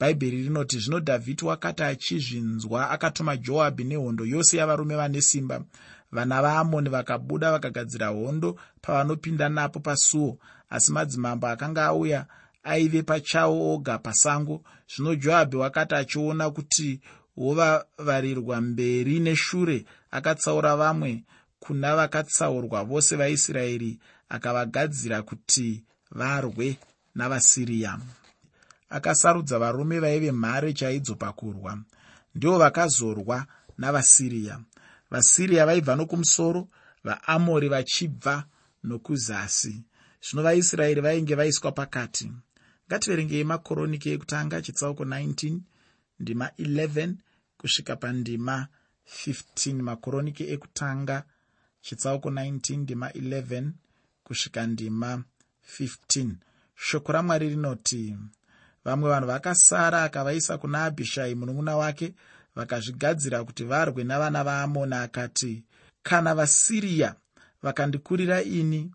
bhaibheri 0.00 0.42
rinoti 0.42 0.78
zvino 0.78 1.00
dhavhidhi 1.00 1.44
wakati 1.44 1.82
achizvinzwa 1.82 2.90
akatuma 2.90 3.36
joabhi 3.36 3.84
nehondo 3.84 4.24
yose 4.26 4.56
yavarume 4.56 4.96
vane 4.96 5.22
simba. 5.22 5.64
Vana 6.12 6.42
vaamoni 6.42 6.88
vakabuda 6.88 7.52
vakagadzira 7.52 8.08
hondo 8.08 8.56
pavanopinda 8.82 9.48
napo 9.48 9.80
pasuo 9.80 10.38
asi 10.70 10.92
madzimambo 10.92 11.46
akanga 11.46 11.84
auya 11.84 12.26
aive 12.62 13.02
pachawo 13.02 13.74
oga 13.74 13.98
pasango. 13.98 14.62
Zvino 14.88 15.14
joabhi 15.14 15.56
wakati 15.56 15.94
achiona 15.94 16.50
kuti 16.50 17.00
wovavarirwa 17.36 18.60
mberi 18.60 19.20
neshure 19.20 19.84
akatsaura 20.10 20.76
vamwe 20.76 21.24
kuna 21.60 21.96
vakatsaurwa 21.96 22.84
vose 22.84 23.16
vaisraeri 23.16 23.98
akavagadzira 24.28 25.22
kuti 25.22 25.82
varwe 26.10 26.78
navasiriya 27.14 27.98
akasarudza 28.96 29.58
varume 29.58 30.00
vaive 30.00 30.32
mhare 30.32 30.72
chaidzo 30.72 31.14
pakurwa. 31.14 31.78
Ndivo 32.34 32.58
vakazorwa 32.58 33.46
navasiriya. 33.78 34.60
Vasiriya 35.10 35.66
vaibva 35.66 35.96
nokumusoro 35.96 36.68
vaamori 37.04 37.68
vachibva 37.68 38.44
nokuzasi. 38.84 39.74
Zvino 40.24 40.42
vaisraeri 40.42 41.00
vainge 41.00 41.34
vaiswa 41.34 41.72
pakati. 41.72 42.32
Ngativerengei 42.86 43.44
makoroniki 43.44 44.10
ekutanga 44.10 44.62
chitsauko 44.62 45.04
19 45.04 45.58
ndima 46.20 46.46
11 46.58 47.14
kusvika 47.58 47.96
pandima 47.96 48.68
15 49.26 49.82
makoroniki 49.82 50.44
ekutanga 50.54 51.24
chitsauko 51.80 52.30
19 52.30 52.76
ndima 52.76 53.08
11 53.08 53.70
kusvika 54.24 54.66
ndima 54.66 55.24
15 55.78 56.30
shoko 56.74 57.12
ramwari 57.12 57.48
rinoti 57.48 58.16
vamwe 58.84 59.10
vanhu 59.10 59.26
vakasara 59.26 60.02
akavaisa 60.02 60.58
kuna 60.58 60.84
abhishai 60.84 61.34
munun'una 61.34 61.76
wake 61.76 62.14
vakazvigadzira 62.56 63.44
kuti 63.44 63.64
varwe 63.64 64.04
navana 64.04 64.44
vaamoni 64.44 64.94
akati 64.94 65.62
kana 66.02 66.34
vasiriya 66.34 67.14
vakandikurira 67.62 68.42
ini 68.42 68.90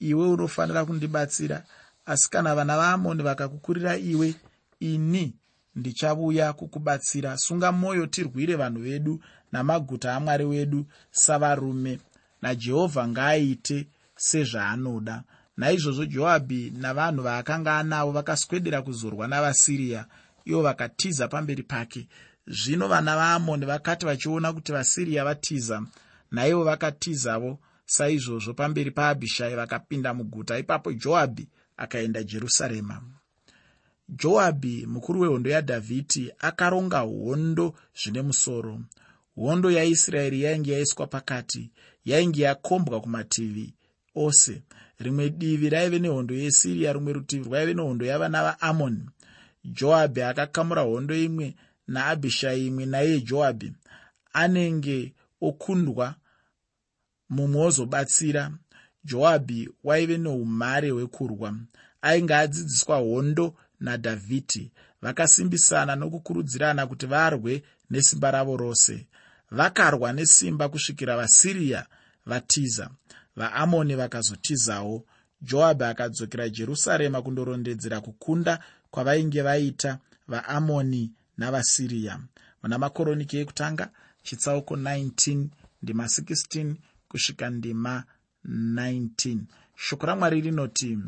iwe 0.00 0.28
unofanira 0.28 0.84
kundibatsira. 0.84 1.64
Asi 2.06 2.30
kana 2.30 2.54
vana 2.54 2.76
vaamoni 2.76 3.22
vakakukurira 3.22 3.96
iwe 3.96 4.34
ini 4.80 5.34
ndichavuya 5.74 6.52
kukubatsira. 6.52 7.36
Sunga 7.38 7.72
mwoyo 7.72 8.06
tirwire 8.06 8.54
vanhu 8.56 8.80
vedu 8.82 9.20
namaguta 9.52 10.14
amwari 10.14 10.44
wedu 10.44 10.86
savarume 11.10 12.00
najehovha 12.42 13.08
ngaaite 13.08 13.86
sezvaanoda 14.16 15.22
naizvozvo 15.56 16.04
joabhi 16.04 16.70
navanhu 16.70 17.22
vaakanga 17.22 17.78
anavo 17.78 18.12
vakaswedera 18.12 18.82
kuzorwa 18.82 19.28
navasiriya 19.28 20.06
ivo 20.44 20.62
vakatiza 20.62 21.28
pamberi 21.28 21.62
pake. 21.62 22.08
Zvino 22.46 22.88
vana 22.88 23.16
vaamoni 23.16 23.66
vakati 23.66 24.06
vachiona 24.06 24.52
kuti 24.52 24.72
vasiriya 24.72 25.24
vatiza 25.24 25.82
naivo 26.30 26.64
vakatizavo 26.64 27.58
saizvozvo 27.86 28.54
pamberi 28.54 28.90
paabhishai 28.90 29.54
vakapinda 29.54 30.14
muguta. 30.14 30.58
Ipapo 30.58 30.92
joabhi 30.92 31.48
akaenda 31.76 32.22
jerusarema. 32.22 33.02
Joabhi 34.08 34.86
mukuru 34.86 35.20
wehondo 35.20 35.50
yadhavhidhi 35.50 36.32
akaronga 36.38 36.98
hondo 36.98 37.74
zvine 38.02 38.22
musoro. 38.22 38.80
Hondo 39.36 39.70
yaisraeri 39.70 40.42
yainge 40.42 40.72
yaiswa 40.72 41.06
pakati 41.06 41.70
yainge 42.04 42.42
yakombwa 42.42 43.00
kumativi 43.00 43.74
ose 44.14 44.62
rimwe 44.98 45.30
divi 45.30 45.68
raive 45.70 45.98
nehondo 45.98 46.34
yesiriya 46.34 46.92
rumwe 46.92 47.12
rutivi 47.12 47.44
rwaive 47.44 47.74
nehondo 47.74 48.06
yavana 48.06 48.42
vaamoni 48.42 49.02
joabhi 49.64 50.22
akakamura 50.22 50.82
hondo 50.82 51.16
imwe 51.16 51.54
naabhishai 51.88 52.66
imwe 52.66 52.86
naiye 52.86 53.20
joabhi 53.20 53.72
anenge 54.32 55.12
okundwa 55.40 56.14
mumwe 57.28 57.66
ozobatsira 57.66 58.52
joabhi 59.04 59.68
waive 59.84 60.18
neumhare 60.18 60.90
hwekurwa. 60.90 61.54
Ainge 62.02 62.34
adzidziswa 62.34 62.96
hondo 62.96 63.54
nadhavhidhi. 63.80 64.72
Vakasimbisana 65.02 65.96
nokukurudzirana 65.96 66.86
kuti 66.86 67.06
varwe 67.06 67.62
nesimba 67.90 68.30
ravo 68.30 68.56
rose. 68.56 69.06
Vakarwa 69.50 70.12
nesimba 70.12 70.68
kusvikira 70.68 71.16
vasiriya 71.16 71.86
vatiza 72.26 72.90
vaamoni 73.36 73.94
vakazotizawo 73.94 75.04
joabhi 75.42 75.84
akadzokera 75.84 76.48
jerusarema 76.48 77.22
kundorondedzera 77.22 78.00
kukunda 78.00 78.58
kwavainge 78.90 79.42
vaita 79.42 79.98
vaamoni 80.28 81.12
navasiriya. 81.38 82.20
Muna 82.62 82.78
makoroniki 82.78 83.36
ekutanga 83.38 83.90
chitsauko 84.22 84.76
19 84.76 85.46
ndima 85.82 86.04
16 86.04 86.74
kusvika 87.08 87.50
ndima 87.50 88.04
19 88.48 89.38
shoko 89.76 90.06
ramwari 90.06 90.40
rinoti 90.40 90.98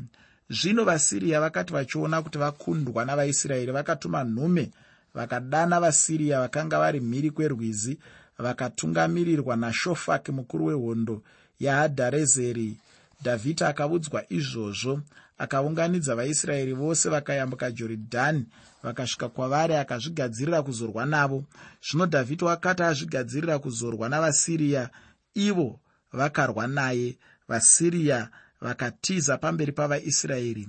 zvino 0.50 0.84
vasiriya 0.84 1.40
vakati 1.40 1.72
vachiona 1.72 2.22
kuti 2.22 2.38
vakundwa 2.38 3.04
navaisraeri 3.04 3.72
vakatuma 3.72 4.24
nhume 4.24 4.70
vakadana 5.14 5.80
vasiriya 5.80 6.40
vakanga 6.40 6.78
vari 6.78 7.00
mhiri 7.00 7.30
kwerwizi 7.30 7.98
vakatungamirirwa 8.38 9.56
nashofaki 9.56 10.32
mukuru 10.32 10.64
wehondo 10.66 11.22
yahadharezeri 11.60 12.76
dhavhidhi 13.22 13.64
akaudzwa 13.64 14.22
izvozvo 14.28 15.00
akaunganidza 15.38 16.14
vaisraeri 16.14 16.72
vose 16.72 17.08
vakayambuka 17.08 17.70
jorodhani 17.70 18.46
vakasvika 18.82 19.28
kwavari 19.28 19.74
akazvigadzirira 19.74 20.62
kuzorwa 20.62 21.06
navo. 21.06 21.44
Zvino 21.86 22.06
dhavhidhi 22.06 22.44
wakati 22.44 22.82
azvigadzirira 22.82 23.58
kuzorwa 23.58 24.08
navasiriya 24.08 24.90
ivo 25.34 25.80
vakarwa 26.12 26.66
naye. 26.66 27.16
Vasiriya 27.48 28.28
vakatiza 28.60 29.38
pamberi 29.38 29.72
pavaisraeri. 29.72 30.68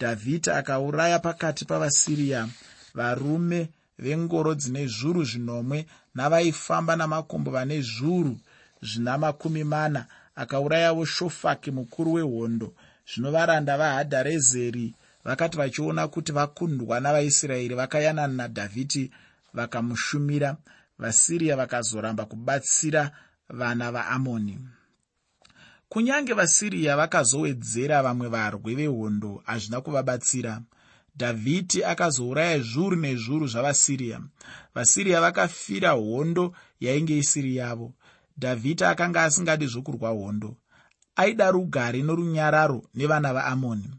Dhavhidhi 0.00 0.50
akauraya 0.50 1.18
pakati 1.18 1.64
pavasiriya 1.64 2.48
varume 2.94 3.68
vengoro 3.98 4.54
dzine 4.54 4.86
zviuru 4.86 5.24
zvinomwe 5.24 5.86
navaifamba 6.14 6.96
namakombo 6.96 7.50
vane 7.50 7.82
zviuru 7.82 8.36
zvina 8.82 9.18
makumi 9.18 9.64
mana 9.64 10.06
akaurayawo 10.36 11.04
shofaki 11.04 11.70
mukuru 11.70 12.12
wehondo. 12.12 12.74
Zvino 13.14 13.30
varanda 13.30 13.78
vahadharezeri 13.78 14.94
vakati 15.24 15.56
vachiona 15.58 16.08
kuti 16.08 16.32
vakundwa 16.32 17.00
navaisraeri 17.00 17.74
vakayanana 17.74 18.34
nadhavhidhi 18.34 19.10
vakamushumira 19.54 20.56
vasiriya 20.98 21.56
vakazoramba 21.56 22.24
kubatsira 22.24 23.10
vana 23.48 23.92
vaamoni. 23.92 24.58
Kunyange 25.88 26.32
vasiriya 26.32 26.96
vakazowedzera 26.96 28.02
vamwe 28.02 28.28
varwi 28.28 28.74
vehondo 28.74 29.42
hazvina 29.46 29.80
kuvabatsira. 29.80 30.62
Dhavhidhi 31.16 31.84
akazouraya 31.84 32.58
zviuru 32.58 32.96
nezviuru 32.96 33.46
zvavasiriya 33.46 34.20
vasiriya 34.74 35.20
vakafira 35.20 35.90
hondo 35.90 36.54
yainge 36.80 37.18
isiri 37.18 37.56
yavo 37.56 37.92
dhavhidhi 38.38 38.84
akanga 38.84 39.22
asingadi 39.22 39.66
zvokurwa 39.66 40.10
hondo. 40.10 40.56
Aida 41.16 41.50
rugare 41.50 42.02
norunyararo 42.02 42.84
nevana 42.94 43.32
vaamoni. 43.34 43.90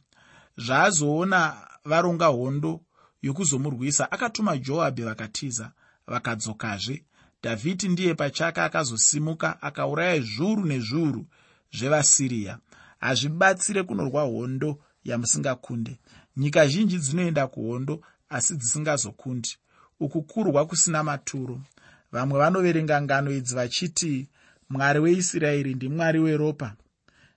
Zvaazoona 0.58 1.68
varonga 1.86 2.26
hondo 2.26 2.82
yokuzomurwisa 3.22 4.12
akatuma 4.12 4.58
joabhi 4.58 5.02
vakatiza 5.02 5.72
vakadzokazve. 6.08 7.06
Dhavhidhi 7.44 7.88
ndiye 7.88 8.14
pachake 8.14 8.62
akazosimuka 8.62 9.62
akauraya 9.62 10.20
zviuru 10.20 10.66
nezviuru 10.66 11.26
zvevasiriya. 11.78 12.60
Hazvibatsire 13.00 13.84
kunorwa 13.84 14.24
hondo 14.24 14.80
yamusingakunde. 15.04 16.00
Nyika 16.38 16.68
zhinji 16.68 16.98
dzinoenda 16.98 17.48
kuhondo 17.48 18.02
asi 18.30 18.56
dzisingazokundi. 18.56 19.58
Uku 20.00 20.24
kurwa 20.24 20.66
kusina 20.66 21.04
maturo 21.04 21.62
vamwe 22.12 22.40
vanoverenga 22.40 23.02
ngano 23.02 23.32
idzi 23.32 23.56
vachiti 23.56 24.28
mwari 24.70 25.00
weisraeri 25.00 25.74
ndimwari 25.74 26.20
weropa. 26.20 26.76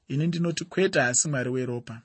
Ini 0.09 0.27
ndinoti 0.27 0.65
kwete 0.65 1.03
asi 1.03 1.29
mwari 1.29 1.51
weropa. 1.51 2.01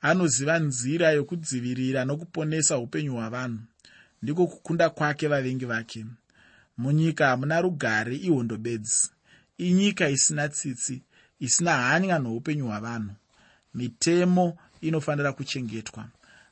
Anoziva 0.00 0.58
nzira 0.58 1.10
yokudzivirira 1.10 2.04
nokuponesa 2.04 2.78
upenyu 2.78 3.12
hwavanhu. 3.12 3.58
Ndiko 4.22 4.46
kukunda 4.46 4.90
kwake 4.90 5.28
vavengi 5.28 5.64
vake. 5.64 6.06
Munyika 6.78 7.26
hamuna 7.26 7.60
rugare 7.60 8.16
ihondo 8.16 8.56
bedzi. 8.56 9.10
Inyika 9.58 10.08
isina 10.08 10.48
tsitsi 10.48 11.02
isina 11.40 11.72
hanya 11.76 12.18
noupenyu 12.18 12.66
hwavanhu. 12.66 13.14
Mitemo 13.74 14.58
inofanira 14.80 15.32
kuchengetwa. 15.32 16.08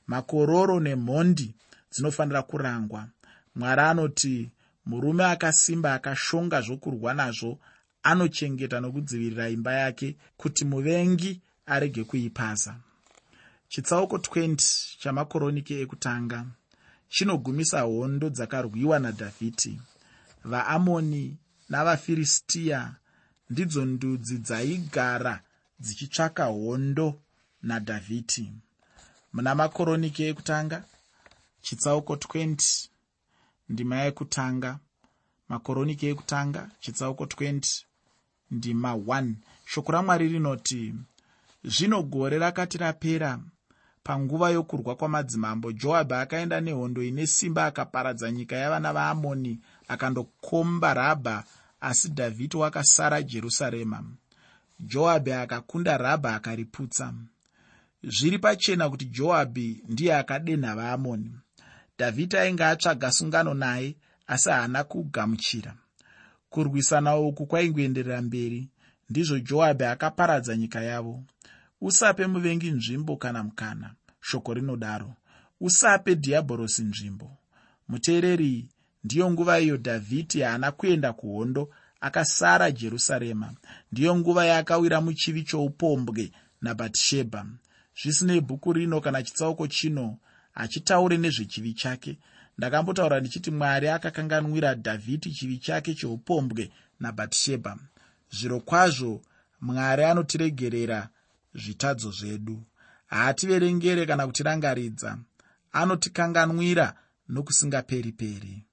Makororo 0.07 0.81
nemhondi 0.81 1.55
dzinofanira 1.93 2.43
kurangwa. 2.43 3.07
Mwari 3.55 3.81
anoti 3.81 4.51
murume 4.87 5.25
akasimba 5.25 5.95
akashonga 5.95 6.61
zvokurwa 6.61 7.15
nazvo 7.15 7.59
anochengeta 8.03 8.81
nokudzivirira 8.81 9.49
imba 9.49 9.73
yake 9.73 10.17
kuti 10.37 10.65
muvengi 10.65 11.41
arege 11.67 12.05
kuipaza. 12.05 12.77
Chitsauko 13.69 14.17
20 14.17 14.99
chamakoroniki 15.01 15.75
ekutanga 15.83 16.47
chinogumisa 17.09 17.81
hondo 17.81 18.31
dzakarwiwa 18.31 18.99
nadhavhidhi. 18.99 19.81
Vaamoni 20.51 21.37
navafiristiya 21.69 22.81
ndidzo 23.51 23.85
ndudzi 23.85 24.39
dzaigara 24.39 25.35
dzichitsvaka 25.81 26.45
hondo 26.45 27.09
nadhavhidhi. 27.63 28.53
Muna 29.33 29.55
makoroniki 29.55 30.23
ekutanga 30.31 30.79
chitsauko 31.65 32.15
20 32.15 32.89
ndima 33.69 33.97
yekutanga 34.05 34.79
makoroniki 35.49 36.07
ekutanga 36.07 36.63
chitsauko 36.83 37.25
20 37.25 37.85
ndima 38.51 38.93
1 38.93 39.35
shoko 39.71 39.93
ramwari 39.93 40.29
rinoti 40.29 40.95
zvino 41.65 42.03
gore 42.03 42.39
rakati 42.39 42.79
rapera 42.79 43.41
panguva 44.05 44.51
yokurwa 44.51 44.97
kwamadzimambo 44.97 45.73
joabhi 45.73 46.15
akaenda 46.15 46.61
nehondo 46.61 47.03
ine 47.03 47.27
simba 47.27 47.67
akaparadza 47.67 48.31
nyika 48.31 48.57
yavana 48.57 48.93
vaamoni 48.93 49.53
akandokomba 49.89 50.95
rabha 50.95 51.45
asi 51.81 52.09
dhavhidhi 52.09 52.57
wakasara 52.57 53.23
jerusarema. 53.23 54.05
Joabhi 54.81 55.33
akakunda 55.33 55.99
rabha 55.99 56.35
akariputsa. 56.35 57.15
Zviri 58.03 58.39
pachena 58.39 58.91
kuti 58.91 59.05
joabhi 59.05 59.83
ndiye 59.89 60.17
akadenha 60.17 60.77
vaamoni 60.77 61.31
dhavhidhi 61.99 62.37
ainge 62.37 62.65
atsvaga 62.65 63.13
sungano 63.13 63.55
naye 63.55 63.97
asi 64.27 64.49
haana 64.51 64.85
kugamuchira. 64.85 65.75
Kurwisana 66.49 67.17
uku 67.17 67.47
kwaingoenderera 67.47 68.23
mberi 68.23 68.69
ndizvo 69.11 69.39
joabhi 69.39 69.85
akaparadza 69.85 70.57
nyika 70.57 70.83
yavo. 70.83 71.25
Usape 71.81 72.27
muvengi 72.27 72.71
nzvimbo 72.71 73.17
kana 73.17 73.43
mukana 73.43 73.95
shoko 74.21 74.55
rinodaro. 74.55 75.15
Usape 75.61 76.15
dhiabhorosi 76.15 76.83
nzvimbo. 76.83 77.37
Muteereri 77.89 78.69
ndiyo 79.05 79.31
nguva 79.31 79.61
iyo 79.61 79.77
dhavhidhi 79.77 80.41
haana 80.41 80.73
kuenda 80.73 81.13
kuhondo 81.13 81.71
akasara 82.01 82.71
jerusarema. 82.71 83.55
Ndiyo 83.93 84.17
nguva 84.17 84.47
yaakawira 84.47 85.01
muchivi 85.01 85.43
choupombwe 85.43 86.33
nabhatishebha 86.63 87.47
zvisinei 88.03 88.41
bhuku 88.41 88.73
rino 88.73 89.01
kana 89.01 89.23
chitsauko 89.23 89.67
chino 89.67 90.19
hachitaure 90.55 91.17
nezvechivi 91.19 91.73
chake. 91.75 92.19
Ndakambotaura 92.59 93.21
ndichiti 93.21 93.51
mwari 93.51 93.89
akakanganwira 93.89 94.75
dhavhidhi 94.75 95.31
chivi 95.33 95.59
chake 95.59 95.95
cheupombwe 95.95 96.73
nabhatishebha 97.01 97.79
zviro 98.31 98.61
kwazvo 98.61 99.23
mwari 99.61 100.05
anotiregerera 100.05 101.09
zvitadzo 101.55 102.11
zvedu. 102.11 102.63
Haativerengere 103.07 104.07
kana 104.07 104.27
kutirangaridza. 104.27 105.19
Anotikanganwira 105.73 106.95
nokusingaperi-peri. 107.29 108.65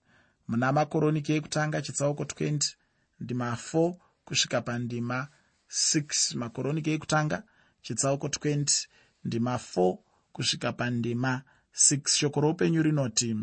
Muna 0.47 0.71
makoroniki 0.71 1.31
ekutanga 1.33 1.81
chitsauko 1.81 2.23
20 2.23 2.73
ndima 3.19 3.57
4 3.73 3.95
kusvika 4.25 4.61
pandima 4.61 5.27
6 5.69 6.37
makoroniki 6.37 6.91
ekutanga 6.91 7.43
chitsauko 7.81 8.27
20 8.27 8.87
ndima 9.25 9.55
4 9.55 9.97
kusvika 10.33 10.73
pandima 10.73 11.31
6 11.37 11.60
shoko 11.73 12.41
roupenyu 12.41 12.83
rinoti 12.83 13.35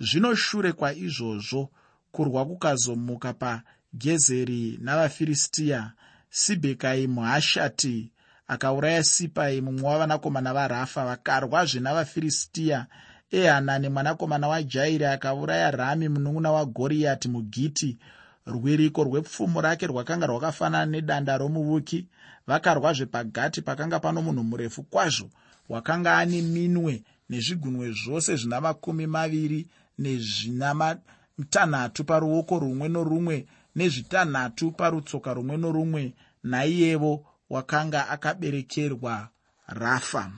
zvino 0.00 0.34
shure 0.34 0.72
kwaizvozvo 0.72 1.70
kurwa 2.12 2.46
kukazomuka 2.46 3.32
pagezeri 3.32 4.78
navafiristiya 4.82 5.92
sibhekai 6.30 7.06
muhashati 7.06 8.12
akauraya 8.48 9.04
sipai 9.04 9.60
mumwe 9.60 9.88
wavanakomana 9.88 10.54
varafa 10.54 11.04
vakarwazve 11.04 11.80
navafiristiya 11.80 12.86
ehanani 13.30 13.88
mwanakomana 13.88 14.48
wajairi 14.48 15.04
akauraya 15.04 15.70
rami 15.70 16.08
munun'una 16.08 16.52
wagoriyati 16.52 17.28
mugiti 17.28 17.98
rwiriko 18.46 19.04
rwepfumo 19.04 19.60
rake 19.60 19.86
rwakanga 19.86 20.26
rwakafanana 20.26 20.86
nedanda 20.86 21.38
romuvuki 21.38 22.06
vakarwazve 22.46 23.06
pagati 23.06 23.62
pakanga 23.62 24.00
pano 24.00 24.22
munhu 24.22 24.44
murefu 24.44 24.82
kwazvo 24.82 25.30
wakanga 25.68 26.18
ane 26.18 26.42
minwe 26.42 27.02
nezvigunwe 27.28 27.92
zvose 27.92 28.36
zvina 28.36 28.60
makumi 28.60 29.06
maviri 29.06 29.68
nezvina 29.98 30.74
matanhatu 30.74 32.04
paruoko 32.04 32.58
rumwe 32.58 32.88
norumwe 32.88 33.46
nezvitanhatu 33.76 34.72
parutsoka 34.72 35.34
rumwe 35.34 35.56
norumwe 35.56 36.02
naiyevo 36.42 37.26
wakanga 37.50 38.08
akaberekerwa 38.08 39.28
rafa. 39.66 40.32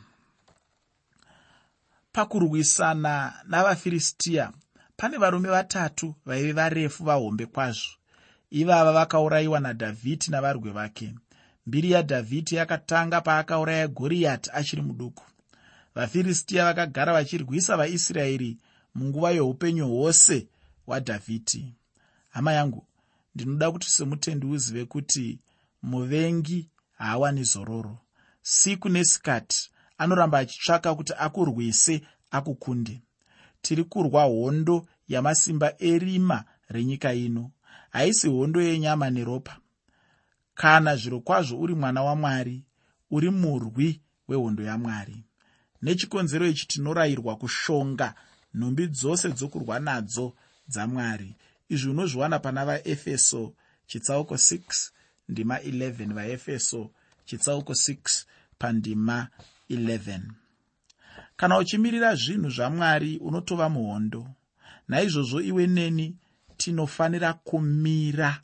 Pakurwisana 2.12 3.34
navafiristiya 3.48 4.52
pane 4.96 5.16
varume 5.18 5.48
vatatu 5.48 6.14
vaive 6.26 6.52
varefu 6.52 7.04
vahombe 7.04 7.46
kwazvo. 7.46 7.90
Ivava 8.50 8.92
vakaurayiwa 8.92 9.60
nadhavhidhi 9.60 10.30
navarwe 10.30 10.70
vake. 10.70 11.14
Mbiri 11.66 11.90
yadhavhidhi 11.90 12.54
yakatanga 12.56 13.20
paakauraya 13.20 13.88
goriyati 13.88 14.50
achiri 14.52 14.82
muduku 14.82 15.24
vafiristiya 15.94 16.64
vakagara 16.64 17.12
vachirwisa 17.12 17.76
vaisraeri 17.76 18.58
munguva 18.94 19.30
youpenyu 19.30 19.88
hwose 19.88 20.48
hwadhavhidhi. 20.86 21.74
Hama 22.28 22.52
yangu 22.52 22.86
ndinoda 23.34 23.70
kuti 23.72 23.90
semutendi 23.90 24.46
uzive 24.46 24.84
kuti 24.84 25.40
muvengi 25.82 26.68
haawani 26.92 27.44
zororo. 27.44 27.98
Siku 28.42 28.88
nesikati 28.88 29.70
anoramba 29.98 30.38
achitsvaka 30.38 30.94
kuti 30.94 31.12
akurwise 31.18 32.02
akukunde. 32.30 33.02
Tiri 33.62 33.84
kurwa 33.84 34.22
hondo 34.24 34.86
yamasimba 35.08 35.74
erima 35.78 36.44
renyika 36.68 37.14
ino. 37.14 37.50
Haisi 37.90 38.28
hondo 38.28 38.62
yenyama 38.62 39.10
neropa. 39.10 39.56
Kana 40.54 40.96
zviro 40.96 41.20
kwazvo 41.20 41.58
uri 41.60 41.74
mwana 41.74 42.02
wamwari 42.02 42.64
uri 43.10 43.30
murwi 43.30 44.00
wehondo 44.28 44.62
yamwari 44.62 45.24
nechikonzero 45.82 46.46
ichi 46.46 46.66
tinorayirwa 46.68 47.36
kushonga 47.36 48.14
nhumbi 48.54 48.86
dzose 48.86 49.28
dzokurwa 49.32 49.80
nadzo 49.80 50.34
dzamwari. 50.68 51.36
Izvi 51.68 51.90
unozviwana 51.90 52.38
pana 52.38 52.64
vaefeso 52.64 53.54
chitsauko 53.86 54.34
6 54.34 54.90
ndima 55.28 55.58
11 55.58 56.14
vaefeso 56.14 56.90
chitsauko 57.24 57.72
6 57.72 58.24
pandima 58.58 59.28
11 59.70 60.20
kana 61.36 61.58
uchimirira 61.58 62.14
zvinhu 62.14 62.50
zvamwari 62.50 63.18
unotova 63.18 63.68
muhondo. 63.68 64.28
Naizvozvo 64.88 65.40
iwe 65.40 65.66
neni 65.66 66.16
tinofanira 66.56 67.32
kumira. 67.32 68.42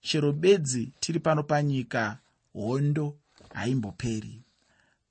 Chero 0.00 0.32
bedzi 0.32 0.92
tiri 1.00 1.20
pano 1.20 1.42
panyika 1.42 2.18
hondo 2.52 3.16
haimboperi 3.54 4.45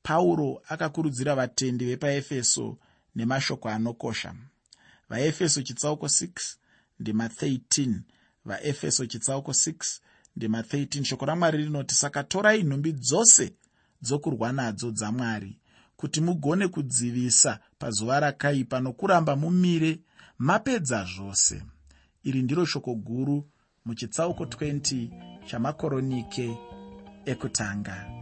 pauro 0.05 0.61
akakurudzira 0.69 1.35
vatendi 1.35 1.85
vepaefeso 1.85 2.77
nemashoko 3.15 3.69
anokosha. 3.69 4.35
Vaefeso 5.09 5.61
chitsauko 5.61 6.05
6 6.05 6.55
ndima 6.99 7.27
13 7.27 7.93
vaefeso 8.45 9.05
chitsauko 9.05 9.51
6 9.51 9.99
ndima 10.35 10.61
13 10.61 11.03
shoko 11.03 11.25
ramwari 11.25 11.57
rinoti 11.57 11.95
saka 11.95 12.23
torai 12.23 12.63
nhumbi 12.63 12.91
dzose 12.93 13.53
dzokurwa 14.01 14.51
nadzo 14.51 14.91
dzamwari 14.91 15.59
kuti 15.97 16.21
mugone 16.21 16.67
kudzivisa 16.67 17.59
pazuva 17.79 18.19
rakaipa 18.19 18.79
nokuramba 18.79 19.35
mumire 19.35 19.99
mapedza 20.37 21.05
zvose. 21.15 21.63
Iri 22.23 22.41
ndiro 22.41 22.65
shoko 22.65 22.95
guru 22.95 23.47
muchitsauko 23.85 24.43
20 24.43 25.09
chamakoronike 25.45 26.57
ekutanga 27.25 28.14